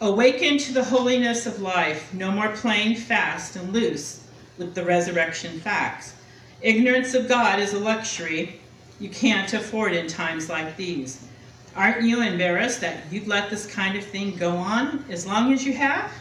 Awaken 0.00 0.58
to 0.58 0.72
the 0.72 0.82
holiness 0.82 1.46
of 1.46 1.60
life, 1.60 2.12
no 2.14 2.32
more 2.32 2.48
playing 2.48 2.96
fast 2.96 3.54
and 3.54 3.72
loose 3.72 4.26
with 4.58 4.74
the 4.74 4.84
resurrection 4.84 5.60
facts. 5.60 6.14
Ignorance 6.60 7.14
of 7.14 7.28
God 7.28 7.60
is 7.60 7.72
a 7.72 7.78
luxury 7.78 8.60
you 8.98 9.08
can't 9.08 9.52
afford 9.52 9.92
in 9.92 10.06
times 10.06 10.48
like 10.48 10.76
these. 10.76 11.26
Aren't 11.74 12.02
you 12.02 12.22
embarrassed 12.22 12.82
that 12.82 13.10
you've 13.10 13.28
let 13.28 13.48
this 13.48 13.66
kind 13.66 13.96
of 13.96 14.04
thing 14.04 14.36
go 14.36 14.50
on 14.56 15.04
as 15.08 15.26
long 15.26 15.52
as 15.52 15.64
you 15.64 15.72
have? 15.72 16.12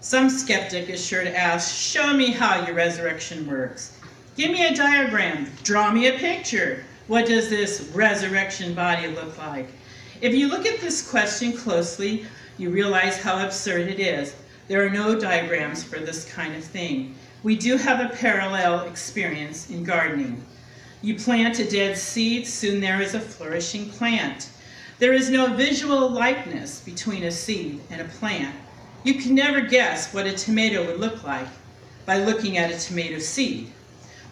Some 0.00 0.28
skeptic 0.28 0.90
is 0.90 1.04
sure 1.04 1.24
to 1.24 1.36
ask, 1.36 1.74
Show 1.74 2.12
me 2.12 2.30
how 2.30 2.66
your 2.66 2.74
resurrection 2.74 3.46
works. 3.46 3.98
Give 4.36 4.50
me 4.50 4.66
a 4.66 4.74
diagram. 4.74 5.50
Draw 5.62 5.92
me 5.92 6.08
a 6.08 6.18
picture. 6.18 6.84
What 7.06 7.26
does 7.26 7.48
this 7.48 7.90
resurrection 7.94 8.74
body 8.74 9.08
look 9.08 9.36
like? 9.38 9.68
If 10.20 10.34
you 10.34 10.48
look 10.48 10.66
at 10.66 10.80
this 10.80 11.08
question 11.08 11.52
closely, 11.52 12.26
you 12.58 12.70
realize 12.70 13.16
how 13.16 13.44
absurd 13.44 13.88
it 13.88 14.00
is. 14.00 14.34
There 14.68 14.84
are 14.84 14.90
no 14.90 15.18
diagrams 15.18 15.82
for 15.82 15.98
this 15.98 16.30
kind 16.30 16.54
of 16.54 16.62
thing. 16.62 17.14
We 17.42 17.56
do 17.56 17.76
have 17.78 18.00
a 18.00 18.14
parallel 18.14 18.82
experience 18.82 19.70
in 19.70 19.84
gardening. 19.84 20.44
You 21.02 21.14
plant 21.14 21.58
a 21.58 21.64
dead 21.64 21.96
seed, 21.96 22.46
soon 22.46 22.80
there 22.80 23.00
is 23.00 23.14
a 23.14 23.20
flourishing 23.20 23.88
plant. 23.88 24.50
There 24.98 25.14
is 25.14 25.30
no 25.30 25.54
visual 25.54 26.10
likeness 26.10 26.80
between 26.80 27.24
a 27.24 27.30
seed 27.30 27.80
and 27.90 28.02
a 28.02 28.04
plant. 28.04 28.54
You 29.02 29.14
can 29.14 29.34
never 29.34 29.62
guess 29.62 30.12
what 30.12 30.26
a 30.26 30.32
tomato 30.32 30.84
would 30.84 31.00
look 31.00 31.24
like 31.24 31.48
by 32.04 32.18
looking 32.18 32.58
at 32.58 32.70
a 32.70 32.78
tomato 32.78 33.18
seed. 33.18 33.72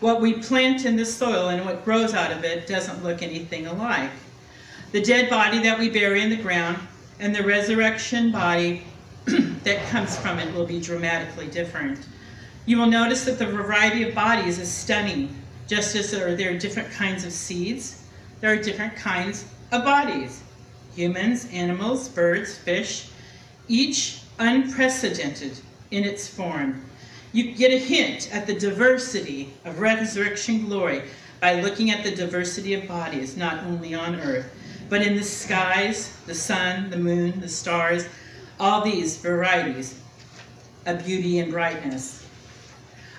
What 0.00 0.20
we 0.20 0.34
plant 0.34 0.84
in 0.84 0.96
the 0.96 1.06
soil 1.06 1.48
and 1.48 1.64
what 1.64 1.86
grows 1.86 2.12
out 2.12 2.30
of 2.30 2.44
it 2.44 2.66
doesn't 2.66 3.02
look 3.02 3.22
anything 3.22 3.66
alike. 3.66 4.10
The 4.92 5.00
dead 5.00 5.30
body 5.30 5.60
that 5.60 5.78
we 5.78 5.88
bury 5.88 6.20
in 6.20 6.28
the 6.28 6.36
ground 6.36 6.78
and 7.18 7.34
the 7.34 7.42
resurrection 7.42 8.30
body 8.30 8.84
that 9.24 9.88
comes 9.88 10.18
from 10.18 10.38
it 10.38 10.54
will 10.54 10.66
be 10.66 10.80
dramatically 10.80 11.46
different. 11.46 12.06
You 12.66 12.76
will 12.76 12.86
notice 12.86 13.24
that 13.24 13.38
the 13.38 13.46
variety 13.46 14.06
of 14.06 14.14
bodies 14.14 14.58
is 14.58 14.70
stunning. 14.70 15.34
Just 15.68 15.94
as 15.94 16.10
there 16.10 16.28
are, 16.28 16.34
there 16.34 16.54
are 16.54 16.58
different 16.58 16.90
kinds 16.90 17.24
of 17.24 17.32
seeds, 17.32 18.02
there 18.40 18.52
are 18.52 18.56
different 18.56 18.96
kinds 18.96 19.44
of 19.70 19.84
bodies. 19.84 20.42
Humans, 20.96 21.48
animals, 21.52 22.08
birds, 22.08 22.56
fish, 22.56 23.10
each 23.68 24.22
unprecedented 24.38 25.52
in 25.90 26.04
its 26.04 26.26
form. 26.26 26.82
You 27.32 27.52
get 27.52 27.70
a 27.70 27.78
hint 27.78 28.34
at 28.34 28.46
the 28.46 28.58
diversity 28.58 29.52
of 29.66 29.78
resurrection 29.78 30.64
glory 30.64 31.02
by 31.40 31.60
looking 31.60 31.90
at 31.90 32.02
the 32.02 32.14
diversity 32.14 32.72
of 32.72 32.88
bodies, 32.88 33.36
not 33.36 33.62
only 33.64 33.94
on 33.94 34.16
earth, 34.16 34.50
but 34.88 35.02
in 35.02 35.16
the 35.16 35.22
skies, 35.22 36.16
the 36.26 36.34
sun, 36.34 36.88
the 36.88 36.96
moon, 36.96 37.40
the 37.40 37.48
stars, 37.48 38.08
all 38.58 38.80
these 38.80 39.18
varieties 39.18 40.00
of 40.86 41.04
beauty 41.04 41.38
and 41.40 41.52
brightness. 41.52 42.26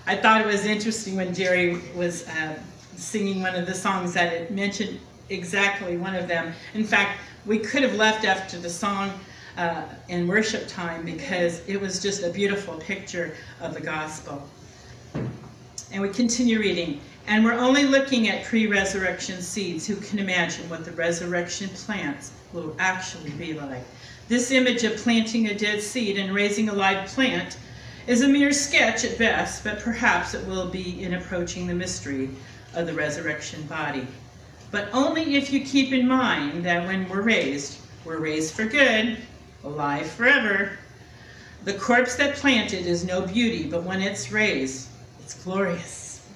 I 0.10 0.16
thought 0.16 0.42
it 0.42 0.48
was 0.48 0.66
interesting 0.66 1.16
when 1.16 1.36
Jerry 1.36 1.80
was 1.96 2.28
uh, 2.30 2.58
singing 2.96 3.44
one 3.44 3.54
of 3.54 3.68
the 3.68 3.76
songs 3.76 4.12
that 4.16 4.34
it 4.34 4.50
mentioned 4.50 5.00
exactly 5.30 5.98
one 5.98 6.16
of 6.16 6.28
them. 6.28 6.52
In 6.74 6.84
fact, 6.84 7.20
we 7.46 7.60
could 7.60 7.84
have 7.84 7.94
left 7.94 8.26
after 8.26 8.58
the 8.58 8.72
song 8.72 9.12
uh, 9.56 9.84
in 10.08 10.28
worship 10.28 10.68
time 10.68 11.06
because 11.06 11.62
it 11.68 11.80
was 11.80 12.02
just 12.02 12.24
a 12.24 12.32
beautiful 12.32 12.74
picture 12.78 13.36
of 13.62 13.76
the 13.76 13.82
gospel. 13.82 14.50
And 15.92 16.02
we 16.02 16.10
continue 16.10 16.58
reading. 16.58 17.02
And 17.28 17.46
we're 17.46 17.54
only 17.54 17.86
looking 17.86 18.30
at 18.30 18.44
pre 18.46 18.66
resurrection 18.66 19.44
seeds. 19.44 19.86
Who 19.86 19.96
can 19.98 20.18
imagine 20.18 20.68
what 20.72 20.86
the 20.86 20.92
resurrection 20.94 21.70
plants 21.70 22.32
will 22.52 22.76
actually 22.80 23.30
be 23.34 23.54
like? 23.54 23.84
This 24.28 24.50
image 24.50 24.84
of 24.84 24.98
planting 24.98 25.50
a 25.50 25.54
dead 25.54 25.84
seed 25.84 26.18
and 26.18 26.34
raising 26.34 26.70
a 26.70 26.74
live 26.74 27.08
plant 27.10 27.58
is 28.10 28.24
a 28.24 28.28
mere 28.28 28.52
sketch 28.52 29.06
at 29.06 29.20
best, 29.20 29.64
but 29.64 29.80
perhaps 29.80 30.34
it 30.34 30.44
will 30.48 30.68
be 30.68 31.04
in 31.04 31.14
approaching 31.14 31.68
the 31.68 31.76
mystery 31.76 32.28
of 32.74 32.88
the 32.88 32.94
resurrection 32.94 33.62
body. 33.68 34.08
But 34.72 34.90
only 34.94 35.36
if 35.36 35.54
you 35.54 35.64
keep 35.64 35.94
in 35.94 36.08
mind 36.08 36.66
that 36.66 36.88
when 36.88 37.08
we're 37.08 37.22
raised, 37.22 37.78
we're 38.04 38.18
raised 38.18 38.56
for 38.56 38.66
good, 38.66 39.16
alive 39.64 40.10
forever. 40.10 40.72
The 41.66 41.76
corpse 41.76 42.16
that 42.16 42.34
planted 42.34 42.88
is 42.88 43.06
no 43.06 43.22
beauty, 43.22 43.70
but 43.70 43.84
when 43.84 44.02
it's 44.02 44.32
raised, 44.32 44.90
it's 45.22 45.36
glorious. 45.44 46.28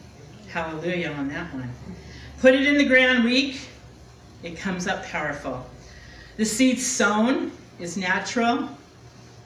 Hallelujah 0.50 1.14
on 1.14 1.28
that 1.30 1.52
one. 1.56 1.74
Put 2.38 2.54
it 2.54 2.68
in 2.68 2.78
the 2.78 2.86
ground 2.86 3.24
weak, 3.24 3.68
it 4.44 4.60
comes 4.60 4.86
up 4.86 5.04
powerful. 5.06 5.66
The 6.38 6.46
seed 6.46 6.80
sown 6.80 7.52
is 7.80 7.98
natural, 7.98 8.70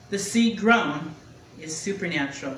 the 0.10 0.20
seed 0.20 0.58
grown 0.58 1.16
is 1.62 1.76
supernatural. 1.76 2.56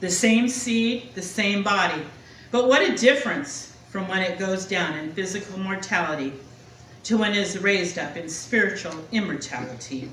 The 0.00 0.10
same 0.10 0.48
seed, 0.48 1.14
the 1.14 1.22
same 1.22 1.62
body. 1.62 2.02
But 2.50 2.68
what 2.68 2.82
a 2.82 2.96
difference 2.96 3.76
from 3.90 4.08
when 4.08 4.22
it 4.22 4.38
goes 4.38 4.66
down 4.66 4.96
in 4.98 5.12
physical 5.12 5.58
mortality 5.58 6.32
to 7.04 7.16
when 7.16 7.32
it 7.32 7.38
is 7.38 7.58
raised 7.58 7.98
up 7.98 8.16
in 8.16 8.28
spiritual 8.28 8.94
immortality 9.12 10.10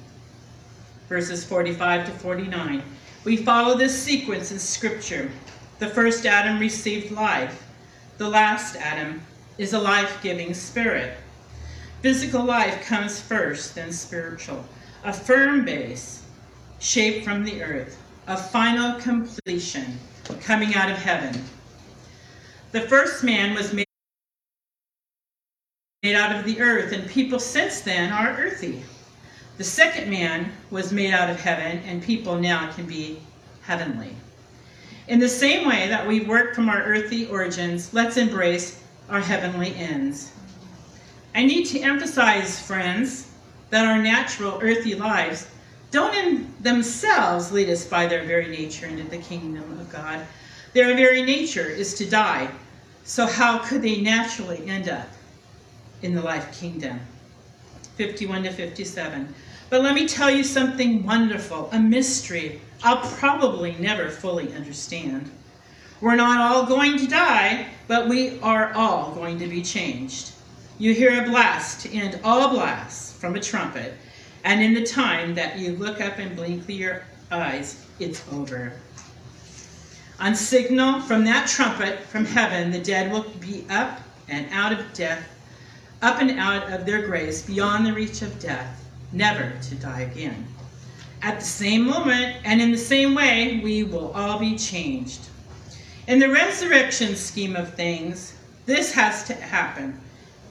verses 1.09 1.43
45 1.43 2.05
to 2.05 2.11
49. 2.11 2.83
We 3.25 3.37
follow 3.37 3.75
this 3.75 3.99
sequence 3.99 4.51
in 4.51 4.59
Scripture. 4.59 5.31
The 5.79 5.89
first 5.89 6.25
Adam 6.25 6.59
received 6.59 7.11
life. 7.11 7.65
The 8.19 8.29
last 8.29 8.75
Adam 8.75 9.21
is 9.57 9.73
a 9.73 9.79
life 9.79 10.19
giving 10.21 10.53
spirit. 10.53 11.17
Physical 12.01 12.45
life 12.45 12.85
comes 12.85 13.19
first, 13.19 13.75
then 13.75 13.91
spiritual. 13.91 14.63
A 15.03 15.11
firm 15.11 15.65
base 15.65 16.23
shaped 16.79 17.25
from 17.25 17.43
the 17.43 17.63
earth, 17.63 17.97
a 18.29 18.37
final 18.37 18.93
completion 18.99 19.97
coming 20.39 20.75
out 20.75 20.91
of 20.91 20.97
heaven. 20.97 21.43
The 22.71 22.81
first 22.81 23.23
man 23.23 23.55
was 23.55 23.73
made 23.73 23.87
out 26.05 26.35
of 26.35 26.45
the 26.45 26.61
earth, 26.61 26.93
and 26.93 27.09
people 27.09 27.39
since 27.39 27.81
then 27.81 28.11
are 28.11 28.37
earthy. 28.37 28.83
The 29.57 29.63
second 29.63 30.11
man 30.11 30.51
was 30.69 30.93
made 30.93 31.11
out 31.11 31.31
of 31.31 31.41
heaven, 31.41 31.79
and 31.87 32.03
people 32.03 32.37
now 32.37 32.71
can 32.71 32.85
be 32.85 33.19
heavenly. 33.63 34.15
In 35.07 35.17
the 35.17 35.27
same 35.27 35.67
way 35.67 35.87
that 35.87 36.07
we 36.07 36.19
work 36.19 36.53
from 36.53 36.69
our 36.69 36.83
earthly 36.83 37.25
origins, 37.29 37.91
let's 37.95 38.17
embrace 38.17 38.83
our 39.09 39.21
heavenly 39.21 39.73
ends. 39.73 40.31
I 41.33 41.43
need 41.45 41.65
to 41.65 41.79
emphasize, 41.79 42.61
friends, 42.61 43.31
that 43.71 43.87
our 43.87 43.97
natural 43.97 44.59
earthly 44.61 44.93
lives 44.93 45.47
don't 45.91 46.15
in 46.15 46.53
themselves 46.59 47.51
lead 47.51 47.69
us 47.69 47.85
by 47.85 48.05
their 48.05 48.23
very 48.23 48.47
nature 48.47 48.85
into 48.85 49.03
the 49.03 49.17
kingdom 49.17 49.79
of 49.79 49.91
God. 49.91 50.25
Their 50.73 50.95
very 50.95 51.23
nature 51.23 51.65
is 51.65 51.93
to 51.95 52.09
die. 52.09 52.49
So, 53.03 53.25
how 53.25 53.59
could 53.59 53.81
they 53.81 54.01
naturally 54.01 54.67
end 54.67 54.87
up 54.87 55.07
in 56.01 56.13
the 56.13 56.21
life 56.21 56.59
kingdom? 56.59 56.99
51 57.95 58.43
to 58.43 58.51
57. 58.51 59.33
But 59.69 59.81
let 59.81 59.95
me 59.95 60.07
tell 60.07 60.31
you 60.31 60.43
something 60.43 61.03
wonderful, 61.03 61.69
a 61.71 61.79
mystery 61.79 62.61
I'll 62.81 63.01
probably 63.17 63.75
never 63.77 64.09
fully 64.09 64.53
understand. 64.53 65.29
We're 65.99 66.15
not 66.15 66.39
all 66.39 66.65
going 66.65 66.97
to 66.99 67.07
die, 67.07 67.67
but 67.87 68.07
we 68.07 68.39
are 68.39 68.73
all 68.73 69.11
going 69.11 69.37
to 69.39 69.47
be 69.47 69.61
changed. 69.61 70.31
You 70.77 70.93
hear 70.93 71.21
a 71.21 71.27
blast 71.27 71.87
and 71.87 72.19
all 72.23 72.49
blasts 72.51 73.11
from 73.13 73.35
a 73.35 73.41
trumpet, 73.41 73.95
And 74.43 74.61
in 74.61 74.73
the 74.73 74.85
time 74.85 75.35
that 75.35 75.57
you 75.57 75.75
look 75.75 76.01
up 76.01 76.17
and 76.17 76.35
blink 76.35 76.67
your 76.67 77.03
eyes, 77.31 77.85
it's 77.99 78.23
over. 78.31 78.73
On 80.19 80.35
signal 80.35 81.01
from 81.01 81.23
that 81.25 81.47
trumpet 81.47 81.99
from 81.99 82.25
heaven, 82.25 82.71
the 82.71 82.79
dead 82.79 83.11
will 83.11 83.25
be 83.39 83.65
up 83.69 83.99
and 84.27 84.47
out 84.51 84.71
of 84.71 84.93
death, 84.93 85.23
up 86.01 86.21
and 86.21 86.39
out 86.39 86.71
of 86.71 86.85
their 86.85 87.05
graves, 87.05 87.41
beyond 87.41 87.85
the 87.85 87.93
reach 87.93 88.21
of 88.21 88.39
death, 88.39 88.85
never 89.11 89.53
to 89.63 89.75
die 89.75 90.01
again. 90.01 90.45
At 91.21 91.39
the 91.39 91.45
same 91.45 91.85
moment 91.85 92.37
and 92.45 92.61
in 92.61 92.71
the 92.71 92.77
same 92.77 93.15
way, 93.15 93.59
we 93.63 93.83
will 93.83 94.11
all 94.11 94.39
be 94.39 94.57
changed. 94.57 95.21
In 96.07 96.19
the 96.19 96.29
resurrection 96.29 97.15
scheme 97.15 97.55
of 97.55 97.73
things, 97.73 98.33
this 98.65 98.91
has 98.93 99.23
to 99.25 99.33
happen. 99.33 99.99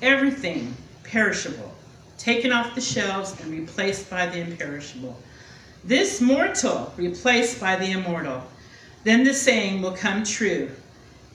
Everything 0.02 0.74
perishable, 1.04 1.74
taken 2.18 2.52
off 2.52 2.74
the 2.74 2.80
shelves 2.80 3.40
and 3.40 3.50
replaced 3.50 4.10
by 4.10 4.26
the 4.26 4.40
imperishable. 4.40 5.16
This 5.84 6.20
mortal 6.20 6.92
replaced 6.96 7.60
by 7.60 7.76
the 7.76 7.92
immortal. 7.92 8.42
Then 9.04 9.24
the 9.24 9.32
saying 9.32 9.80
will 9.80 9.92
come 9.92 10.24
true 10.24 10.70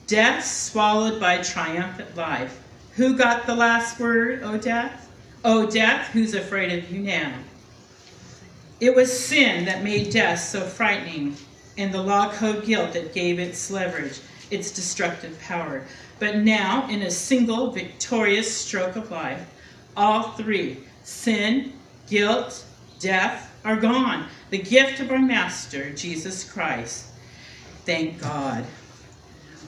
Death 0.06 0.44
swallowed 0.44 1.18
by 1.18 1.38
triumphant 1.38 2.14
life. 2.14 2.62
Who 2.96 3.16
got 3.16 3.46
the 3.46 3.54
last 3.54 3.98
word, 3.98 4.42
O 4.42 4.58
death? 4.58 5.10
O 5.42 5.68
death, 5.68 6.08
who's 6.08 6.34
afraid 6.34 6.78
of 6.78 6.90
you 6.90 7.00
now? 7.00 7.32
It 8.80 8.94
was 8.94 9.18
sin 9.18 9.64
that 9.64 9.82
made 9.82 10.10
death 10.10 10.40
so 10.40 10.60
frightening, 10.60 11.36
and 11.78 11.92
the 11.92 12.02
law 12.02 12.30
code 12.32 12.66
guilt 12.66 12.92
that 12.92 13.14
gave 13.14 13.38
its 13.38 13.70
leverage, 13.70 14.20
its 14.50 14.70
destructive 14.70 15.40
power. 15.40 15.86
But 16.18 16.36
now, 16.36 16.86
in 16.90 17.02
a 17.02 17.10
single 17.10 17.70
victorious 17.70 18.54
stroke 18.54 18.96
of 18.96 19.10
life, 19.10 19.40
all 19.96 20.32
three 20.32 20.78
sin, 21.02 21.72
guilt, 22.08 22.64
death 22.98 23.52
are 23.64 23.76
gone. 23.76 24.26
The 24.50 24.58
gift 24.58 25.00
of 25.00 25.10
our 25.10 25.18
Master, 25.18 25.90
Jesus 25.90 26.50
Christ. 26.50 27.06
Thank 27.84 28.20
God. 28.20 28.64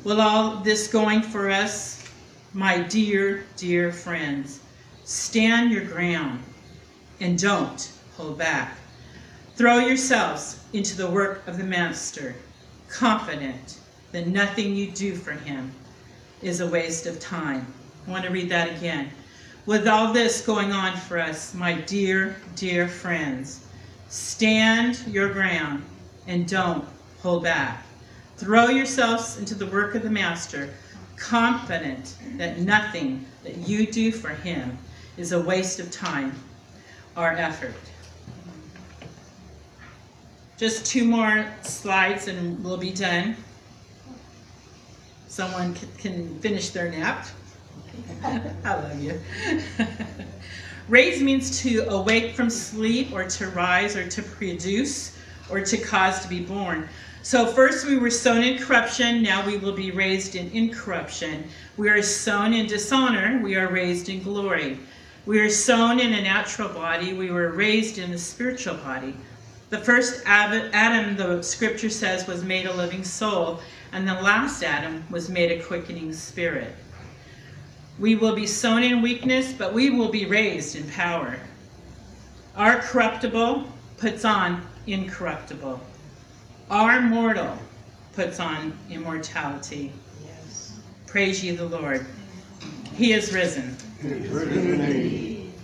Well, 0.04 0.20
all 0.20 0.56
this 0.58 0.88
going 0.88 1.22
for 1.22 1.50
us, 1.50 2.08
my 2.52 2.78
dear, 2.78 3.44
dear 3.56 3.92
friends, 3.92 4.60
stand 5.04 5.70
your 5.70 5.84
ground 5.84 6.42
and 7.20 7.38
don't 7.38 7.90
hold 8.16 8.38
back. 8.38 8.76
Throw 9.56 9.78
yourselves 9.78 10.60
into 10.72 10.96
the 10.96 11.10
work 11.10 11.46
of 11.46 11.58
the 11.58 11.64
Master, 11.64 12.34
confident 12.88 13.78
that 14.12 14.26
nothing 14.26 14.76
you 14.76 14.90
do 14.90 15.14
for 15.14 15.32
him 15.32 15.72
is 16.42 16.60
a 16.60 16.68
waste 16.68 17.06
of 17.06 17.18
time. 17.18 17.66
I 18.06 18.10
want 18.10 18.24
to 18.24 18.30
read 18.30 18.50
that 18.50 18.76
again. 18.76 19.10
With 19.66 19.88
all 19.88 20.12
this 20.12 20.46
going 20.46 20.70
on 20.70 20.96
for 20.96 21.18
us, 21.18 21.52
my 21.52 21.72
dear, 21.72 22.36
dear 22.54 22.86
friends, 22.86 23.66
stand 24.08 25.04
your 25.08 25.32
ground 25.32 25.82
and 26.28 26.46
don't 26.46 26.84
hold 27.20 27.42
back. 27.42 27.84
Throw 28.36 28.68
yourselves 28.68 29.38
into 29.38 29.56
the 29.56 29.66
work 29.66 29.96
of 29.96 30.04
the 30.04 30.10
Master, 30.10 30.72
confident 31.16 32.14
that 32.36 32.60
nothing 32.60 33.26
that 33.42 33.56
you 33.56 33.88
do 33.88 34.12
for 34.12 34.28
him 34.28 34.78
is 35.16 35.32
a 35.32 35.40
waste 35.40 35.80
of 35.80 35.90
time 35.90 36.32
or 37.16 37.32
effort. 37.32 37.74
Just 40.56 40.86
two 40.86 41.04
more 41.04 41.44
slides 41.62 42.28
and 42.28 42.62
we'll 42.62 42.76
be 42.76 42.92
done. 42.92 43.34
Someone 45.26 45.74
can 45.98 46.38
finish 46.38 46.68
their 46.68 46.88
nap. 46.88 47.26
I 48.64 48.74
love 48.74 49.00
you. 49.00 49.20
Raise 50.88 51.20
means 51.20 51.60
to 51.62 51.88
awake 51.88 52.34
from 52.34 52.48
sleep 52.48 53.12
or 53.12 53.24
to 53.24 53.48
rise 53.48 53.96
or 53.96 54.08
to 54.08 54.22
produce 54.22 55.16
or 55.50 55.60
to 55.60 55.76
cause 55.76 56.20
to 56.20 56.28
be 56.28 56.40
born. 56.40 56.88
So 57.22 57.44
first 57.46 57.86
we 57.86 57.98
were 57.98 58.10
sown 58.10 58.44
in 58.44 58.58
corruption, 58.62 59.20
now 59.20 59.44
we 59.44 59.56
will 59.56 59.72
be 59.72 59.90
raised 59.90 60.36
in 60.36 60.48
incorruption. 60.52 61.48
We 61.76 61.88
are 61.88 62.00
sown 62.00 62.52
in 62.52 62.66
dishonor, 62.66 63.40
we 63.42 63.56
are 63.56 63.66
raised 63.66 64.08
in 64.08 64.22
glory. 64.22 64.78
We 65.24 65.40
are 65.40 65.50
sown 65.50 65.98
in 65.98 66.12
a 66.12 66.22
natural 66.22 66.68
body, 66.68 67.14
we 67.14 67.32
were 67.32 67.50
raised 67.50 67.98
in 67.98 68.12
a 68.12 68.18
spiritual 68.18 68.76
body. 68.76 69.16
The 69.70 69.78
first 69.78 70.22
Adam, 70.24 71.16
the 71.16 71.42
scripture 71.42 71.90
says, 71.90 72.28
was 72.28 72.44
made 72.44 72.66
a 72.66 72.72
living 72.72 73.02
soul, 73.02 73.58
and 73.90 74.06
the 74.06 74.14
last 74.14 74.62
Adam 74.62 75.02
was 75.10 75.28
made 75.28 75.50
a 75.50 75.60
quickening 75.64 76.12
spirit. 76.12 76.76
We 77.98 78.14
will 78.14 78.34
be 78.34 78.46
sown 78.46 78.82
in 78.82 79.00
weakness, 79.00 79.52
but 79.52 79.72
we 79.72 79.88
will 79.88 80.10
be 80.10 80.26
raised 80.26 80.76
in 80.76 80.88
power. 80.90 81.38
Our 82.54 82.80
corruptible 82.80 83.64
puts 83.96 84.24
on 84.24 84.66
incorruptible. 84.86 85.80
Our 86.70 87.00
mortal 87.00 87.56
puts 88.12 88.38
on 88.38 88.76
immortality. 88.90 89.92
Yes. 90.24 90.78
Praise 91.06 91.42
ye 91.42 91.52
the 91.52 91.64
Lord. 91.64 92.04
He 92.94 93.12
is 93.12 93.32
risen. 93.32 93.74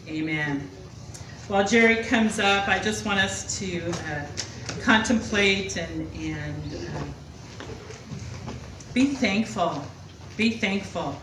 Amen. 0.08 0.70
While 1.48 1.66
Jerry 1.66 2.02
comes 2.04 2.38
up, 2.38 2.66
I 2.66 2.78
just 2.78 3.04
want 3.04 3.18
us 3.18 3.58
to 3.58 3.90
uh, 3.90 4.24
contemplate 4.80 5.76
and, 5.76 6.10
and 6.14 6.88
uh, 6.96 7.02
be 8.94 9.06
thankful. 9.06 9.84
Be 10.38 10.52
thankful 10.52 11.20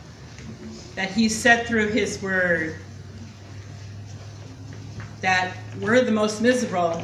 that 0.99 1.11
He 1.11 1.29
said 1.29 1.65
through 1.65 1.87
His 1.87 2.21
Word 2.21 2.75
that 5.21 5.55
we're 5.79 6.01
the 6.01 6.11
most 6.11 6.41
miserable 6.41 7.01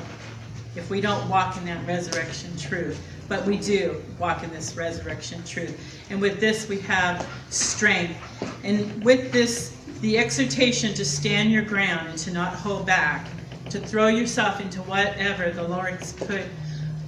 if 0.75 0.89
we 0.89 0.99
don't 0.99 1.29
walk 1.29 1.55
in 1.55 1.63
that 1.63 1.88
resurrection 1.88 2.58
truth. 2.58 3.01
But 3.29 3.45
we 3.45 3.58
do 3.58 4.03
walk 4.19 4.43
in 4.43 4.49
this 4.51 4.75
resurrection 4.75 5.41
truth. 5.45 5.79
And 6.10 6.19
with 6.19 6.41
this, 6.41 6.67
we 6.67 6.81
have 6.81 7.25
strength. 7.49 8.19
And 8.65 9.01
with 9.01 9.31
this, 9.31 9.77
the 10.01 10.17
exhortation 10.17 10.93
to 10.95 11.05
stand 11.05 11.49
your 11.49 11.63
ground 11.63 12.10
and 12.10 12.17
to 12.17 12.34
not 12.34 12.53
hold 12.53 12.86
back, 12.86 13.25
to 13.69 13.79
throw 13.79 14.08
yourself 14.08 14.60
into 14.60 14.81
whatever 14.81 15.51
the 15.51 15.65
Lord's 15.65 16.12
put 16.12 16.41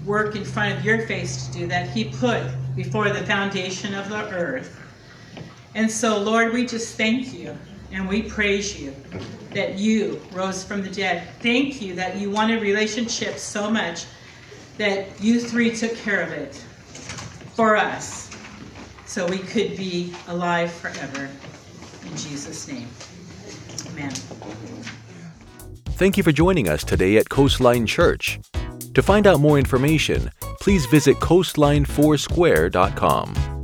work 0.05 0.37
in 0.37 0.45
front 0.45 0.77
of 0.77 0.85
your 0.85 1.05
face 1.05 1.47
to 1.47 1.53
do 1.59 1.67
that 1.67 1.89
He 1.89 2.05
put 2.05 2.43
before 2.77 3.09
the 3.09 3.25
foundation 3.25 3.93
of 3.93 4.07
the 4.07 4.29
earth. 4.29 4.86
And 5.77 5.89
so, 5.91 6.17
Lord, 6.17 6.53
we 6.53 6.65
just 6.65 6.97
thank 6.97 7.35
you 7.35 7.55
and 7.91 8.09
we 8.09 8.23
praise 8.23 8.81
you 8.81 8.95
that 9.51 9.77
you 9.77 10.19
rose 10.33 10.63
from 10.63 10.81
the 10.81 10.89
dead. 10.89 11.27
Thank 11.39 11.83
you 11.83 11.93
that 11.93 12.17
you 12.17 12.31
wanted 12.31 12.63
relationship 12.63 13.37
so 13.37 13.69
much 13.69 14.07
that 14.79 15.21
you 15.21 15.39
three 15.39 15.69
took 15.69 15.95
care 15.97 16.21
of 16.21 16.31
it 16.31 16.55
for 17.53 17.77
us 17.77 18.35
so 19.05 19.27
we 19.27 19.37
could 19.37 19.77
be 19.77 20.15
alive 20.27 20.71
forever. 20.71 21.29
In 22.05 22.17
Jesus' 22.17 22.67
name. 22.67 22.87
Amen. 23.91 24.09
Thank 25.91 26.17
you 26.17 26.23
for 26.23 26.31
joining 26.31 26.69
us 26.69 26.83
today 26.83 27.17
at 27.17 27.29
Coastline 27.29 27.85
Church. 27.85 28.39
To 28.95 29.03
find 29.03 29.27
out 29.27 29.39
more 29.39 29.59
information, 29.59 30.31
please 30.59 30.87
visit 30.87 31.17
coastline4square.com. 31.17 33.56